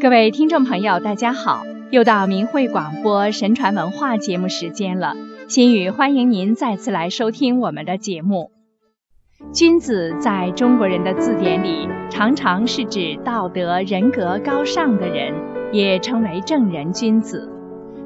[0.00, 1.64] 各位听众朋友，大家好！
[1.90, 5.16] 又到明慧广播神传文化节目时间了，
[5.48, 8.52] 心语欢迎您再次来收听我们的节目。
[9.52, 15.34] 君子在中国人的字典里，常常是指道德人格高尚的人，
[15.72, 17.50] 也称为正人君子。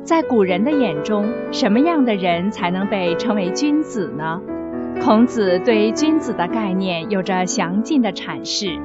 [0.02, 4.40] 在古人的眼中，什么样的人才能被称为君子呢？
[5.02, 8.80] 孔子对君子的概念有着详尽的阐释。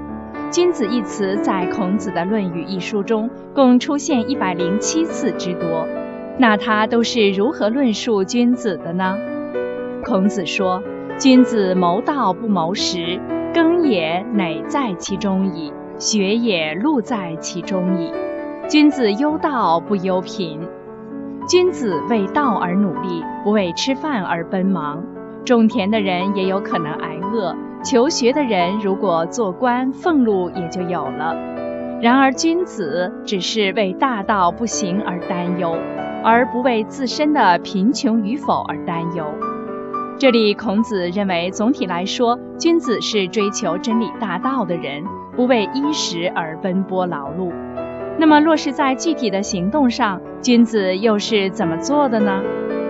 [0.49, 5.85] 君子一词在孔子的《论语》一书中共出现一百零七次之多，
[6.37, 9.17] 那他都是如何论述君子的呢？
[10.05, 10.81] 孔子说
[11.19, 13.19] ：“君子谋道不谋食，
[13.53, 18.13] 耕也馁在其中矣，学也禄在其中矣。
[18.69, 20.61] 君子忧道不忧贫，
[21.49, 25.03] 君子为道而努力，不为吃饭而奔忙。
[25.43, 27.53] 种田的人也有可能挨饿。”
[27.89, 31.33] 求学的人如果做官，俸禄也就有了。
[32.01, 35.73] 然而君子只是为大道不行而担忧，
[36.21, 39.33] 而不为自身的贫穷与否而担忧。
[40.19, 45.05] 这里孔子认为，总体来说，君子是追求真理大道的人，
[45.37, 47.53] 不为衣食而奔波劳碌。
[48.17, 52.43] 那么落实在具体的行动上，君子又是怎么做的呢？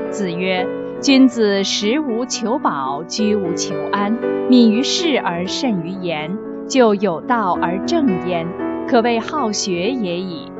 [0.10, 0.66] 子曰。
[1.00, 4.18] 君子食无求饱，居无求安，
[4.50, 6.36] 敏于事而慎于言，
[6.68, 8.48] 就有道而正焉，
[8.90, 10.52] 可谓好学也已。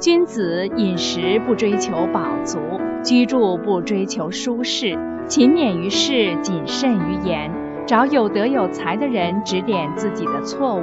[0.00, 2.58] 君子饮食不追求饱足，
[3.04, 7.52] 居住不追求舒适，勤勉于事，谨慎于言，
[7.86, 10.82] 找有德有才的人指点自己的错误，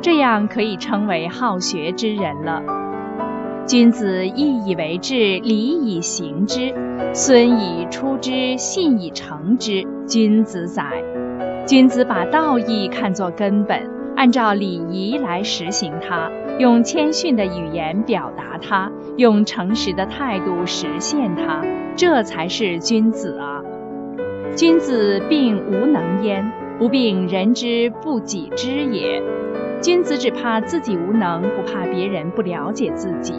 [0.00, 2.62] 这样可以称为好学之人了。
[3.66, 6.74] 君子义以为质，礼以行之。
[7.12, 11.02] 孙以出之，信以成之，君子宰。
[11.66, 21.62] 君子把道义看作根本，按照礼仪来实行它，用谦逊的语言表达它，用诚实的态度实现它，
[21.96, 23.62] 这才是君子啊！
[24.56, 29.22] 君子并无能焉，不病人之不己知也。
[29.80, 33.34] 君子只怕自己无能，不怕别人不了解自己。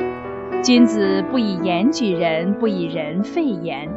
[0.63, 3.89] 君子不以言举人，不以人废言。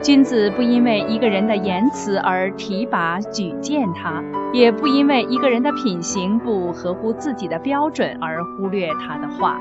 [0.00, 4.22] 君子不因为一个人的言辞而提拔举荐他，
[4.52, 9.60] 也不因为一个人的品行不合乎自己的标准而忽略他的话。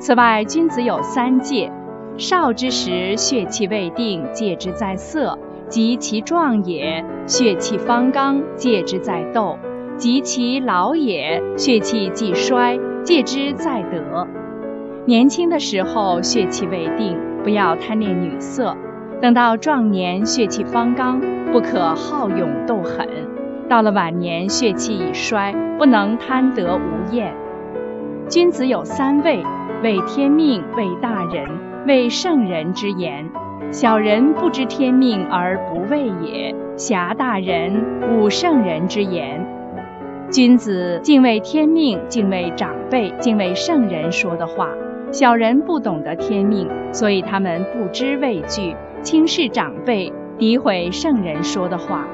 [0.00, 1.70] 此外，君子有三戒：
[2.16, 9.56] 少之时，血气未定，戒之在色；及其壮也，血气方刚，戒之在斗。
[9.96, 14.26] 及其老也，血气既衰，戒之在德。
[15.06, 18.76] 年轻的时候血气未定，不要贪恋女色；
[19.22, 21.20] 等到壮年血气方刚，
[21.52, 23.06] 不可好勇斗狠；
[23.68, 27.32] 到了晚年血气已衰，不能贪得无厌。
[28.28, 29.44] 君子有三畏：
[29.80, 31.46] 畏天命，畏大人，
[31.86, 33.30] 畏圣人之言。
[33.70, 37.80] 小人不知天命而不畏也，侠大人，
[38.10, 39.46] 侮圣人之言。
[40.32, 44.68] 君子敬畏天命，敬畏长辈，敬畏圣人说的话。
[45.12, 52.06] 小人不懂得天命，所以他们不知畏惧，轻视长辈，诋毁圣人说的话。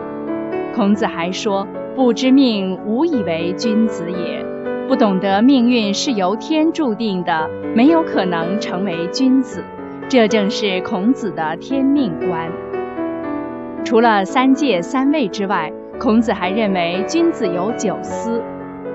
[0.75, 1.67] 孔子还说
[1.97, 4.45] ：“不知命，无以为君子也。”
[4.89, 9.65] 不懂得命运是由天注定的，没有可能成为君子。
[10.09, 12.51] 这正是孔子的天命观。
[13.85, 18.43] 除了三戒三畏之外，孔子还认为君子有九思：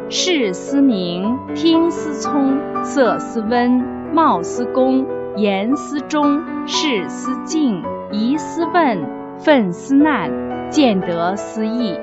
[0.09, 9.03] 视思明，听思聪，色思温，貌思恭，言思忠，事思敬，疑思问，
[9.37, 11.99] 愤思难，见得思义。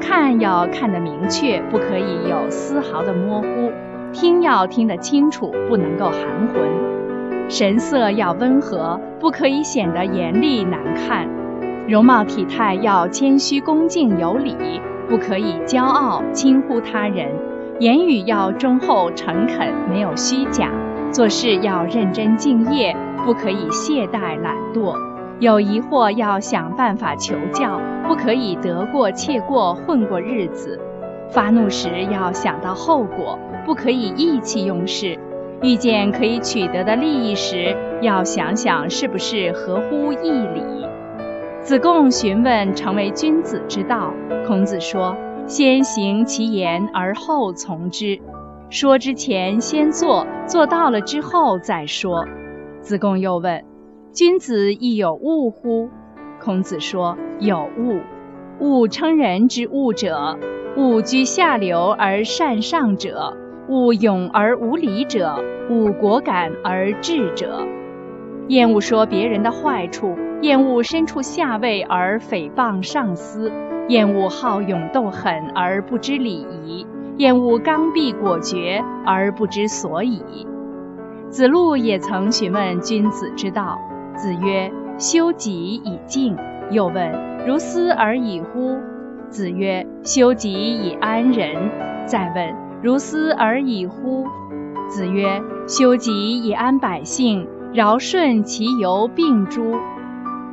[0.00, 3.70] 看要看得明确，不可以有丝毫的模糊；
[4.14, 11.28] 听要听得清楚，不能够含混；神色要温和，不可以显得严厉难看。
[11.86, 14.56] 容貌体态要谦虚恭敬有礼，
[15.08, 17.28] 不可以骄傲轻忽他人；
[17.78, 20.68] 言语要忠厚诚恳，没有虚假；
[21.12, 24.94] 做事要认真敬业，不可以懈怠懒惰；
[25.40, 30.78] 有疑惑要想办法求教，不可以得过且过混过日子；
[31.30, 35.18] 发怒时要想到后果，不可以意气用事；
[35.62, 40.62] 遇见可以取得的利益时，要想想是不是合乎义理。
[41.64, 44.12] 子贡询问成为君子之道，
[44.46, 45.16] 孔子说
[45.48, 48.20] ：“先行其言而后从之。
[48.68, 52.26] 说之前先做，做到了之后再说。”
[52.82, 53.64] 子贡又问
[54.12, 55.88] ：“君子亦有恶乎？”
[56.38, 57.98] 孔子说：“有恶。
[58.60, 60.38] 恶称人之恶者，
[60.76, 63.38] 恶居下流而善上者，
[63.70, 67.66] 恶勇而无礼者，务果敢而智者。
[68.48, 73.50] 厌恶说别人的坏处，厌恶身处下位而诽谤上司，
[73.88, 76.86] 厌恶好勇斗狠而不知礼仪，
[77.16, 80.22] 厌恶刚愎果决而不知所以。
[81.30, 83.80] 子路也曾询问君子之道，
[84.14, 86.36] 子曰：“修己以敬。”
[86.70, 87.12] 又问
[87.46, 88.78] ：“如斯而已乎？”
[89.30, 91.70] 子曰：“修己以安人。”
[92.06, 94.26] 再问：“如斯而已乎？”
[94.88, 99.74] 子曰：“修己以安百姓。”尧舜其犹并诸。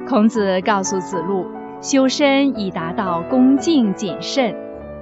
[0.09, 1.45] 孔子告诉子路，
[1.79, 4.56] 修身以达到恭敬谨慎。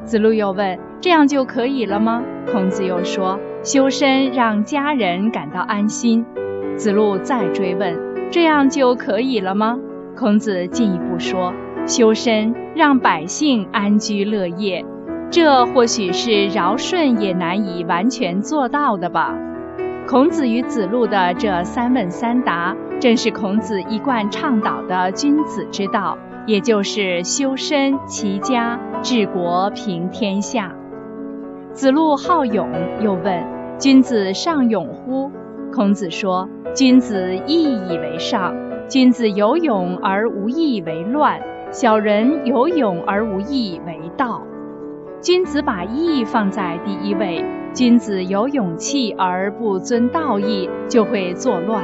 [0.03, 2.21] 子路又问：这样就可以了吗？
[2.51, 6.25] 孔子又说：修身让家人感到安心。
[6.75, 7.97] 子路再追问：
[8.29, 9.79] 这样就可以了吗？
[10.17, 11.53] 孔子进一步说：
[11.87, 14.83] 修身让百姓安居乐业。
[15.31, 19.33] 这或许是尧舜也难以完全做到的吧。
[20.09, 26.17] 孔子与子路的这三问三答，正是孔子一贯倡导的君子之道，
[26.47, 30.73] 也就是修身齐家治国平天下。
[31.73, 32.67] 子路好勇，
[33.03, 33.45] 又问
[33.77, 35.31] ：“君子尚勇乎？”
[35.71, 38.55] 孔子说：“君子义以为上。
[38.87, 41.39] 君子有勇而无义为乱，
[41.69, 44.41] 小人有勇而无义为道。
[45.21, 51.83] 君子把义放在第一位。”君子有勇气而不遵道义，就会作乱；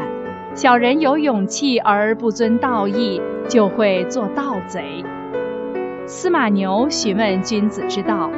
[0.55, 5.03] 小人有勇气而不遵道义，就会做盗贼。
[6.07, 8.29] 司马牛询问君子之道，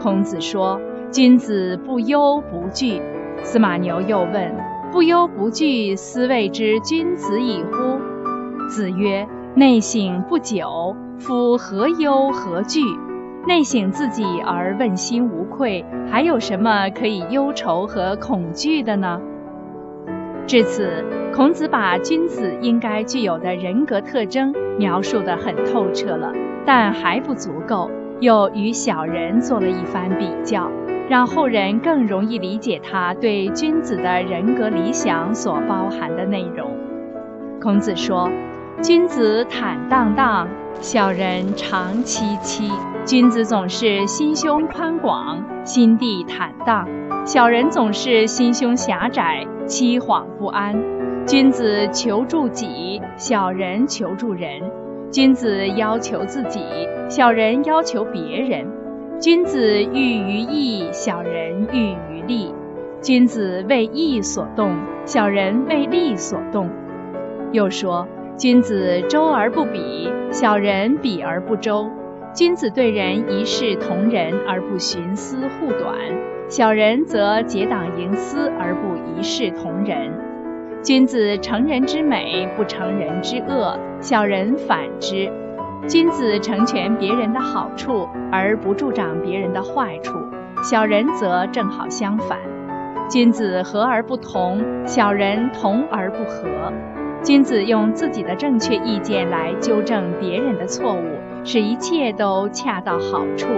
[0.00, 0.80] 孔子说
[1.10, 3.00] ：“君子不忧不惧。”
[3.42, 4.54] 司马牛又问
[4.92, 7.98] ：“不忧不惧，斯谓之君子矣乎？”
[8.68, 12.80] 子曰：“内省不久，夫何忧何惧？”
[13.46, 19.20] 内省自己而问心无愧，还有什么可以忧愁和恐惧的呢？
[20.48, 26.32] 至此，孔子把君子应该具有的人格特征描述得很透彻了，
[26.64, 27.88] 但还不足够，
[28.18, 30.68] 又与小人做了一番比较，
[31.08, 36.68] 让后人更容易理解他对君子的人格理想所包含的内容。
[37.60, 38.28] 孔子说
[38.82, 40.48] ：“君子坦荡荡，
[40.80, 42.70] 小人常戚戚。”
[43.06, 46.84] 君子总是心胸宽广、心地坦荡；
[47.24, 50.74] 小人总是心胸狭窄、凄惶不安。
[51.24, 54.60] 君子求助己，小人求助人；
[55.10, 56.60] 君子要求自己，
[57.08, 58.66] 小人要求别人；
[59.20, 62.52] 君子喻于义，小人喻于利；
[63.00, 66.68] 君子为义所动，小人为利所动。
[67.52, 68.06] 又说：
[68.38, 71.90] 君子周而不比，小人比而不周。
[72.34, 75.96] 君子对人一视同仁而不徇私护短，
[76.46, 80.12] 小人则结党营私而不一视同仁。
[80.82, 85.32] 君子成人之美，不成人之恶，小人反之。
[85.88, 90.18] 君子成全别人的好处而不助长别人的坏处，
[90.62, 92.38] 小人则正好相反。
[93.08, 96.46] 君子和而不同，小人同而不和。
[97.22, 101.02] 君子用自己的正确意见来纠正别人的错误，
[101.44, 103.48] 使一切都恰到好处，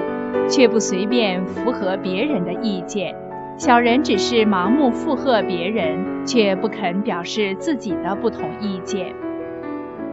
[0.49, 3.15] 却不随便符合别人的意见。
[3.59, 9.15] 小人只是盲目附和别人，却不肯表示自己的不同意见。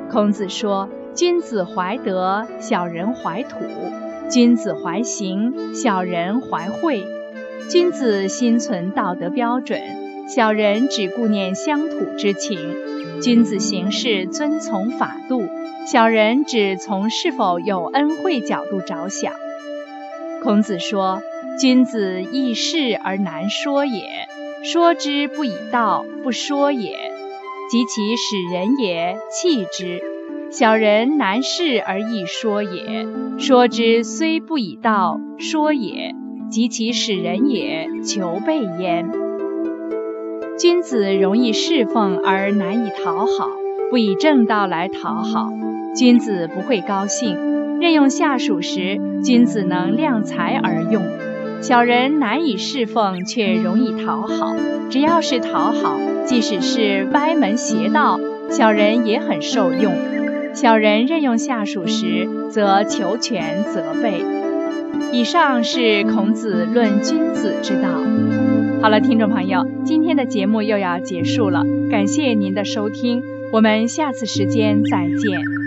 [0.09, 3.57] 孔子说：“君子怀德，小人怀土；
[4.29, 7.05] 君子怀行，小人怀惠。
[7.69, 9.79] 君子心存道德标准，
[10.27, 12.59] 小人只顾念乡土之情。”
[13.21, 15.43] 君子行事遵从法度，
[15.87, 19.33] 小人只从是否有恩惠角度着想。
[20.43, 21.21] 孔子说
[21.59, 24.27] ：“君子易事而难说也，
[24.63, 27.11] 说之不以道，不说也，
[27.71, 30.01] 及其使人也，弃之。
[30.51, 33.07] 小人难事而易说也，
[33.39, 36.13] 说之虽不以道，说也，
[36.51, 39.09] 及其使人也，求备焉。”
[40.57, 43.49] 君子容易侍奉而难以讨好，
[43.91, 45.49] 不以正道来讨好，
[45.97, 47.79] 君子不会高兴。
[47.81, 51.03] 任用下属时，君子能量才而用。
[51.61, 54.55] 小人难以侍奉，却容易讨好。
[54.89, 58.17] 只要是讨好，即使是歪门邪道，
[58.49, 59.93] 小人也很受用。
[60.53, 64.23] 小人任用下属时，则求全责备。
[65.11, 67.89] 以上是孔子论君子之道。
[68.85, 75.64] 好了，听众朋友，今天的节目又要结束了，感谢您的收听，我们下次时间再见。